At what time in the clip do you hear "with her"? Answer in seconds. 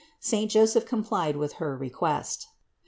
1.37-1.77